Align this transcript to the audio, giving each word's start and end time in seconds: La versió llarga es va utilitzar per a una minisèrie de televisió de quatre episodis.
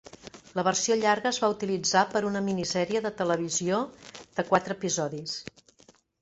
La 0.59 0.61
versió 0.67 0.95
llarga 1.01 1.27
es 1.31 1.39
va 1.43 1.49
utilitzar 1.55 2.03
per 2.13 2.21
a 2.23 2.27
una 2.29 2.41
minisèrie 2.47 3.03
de 3.07 3.11
televisió 3.21 3.83
de 4.41 4.47
quatre 4.49 4.79
episodis. 4.79 5.37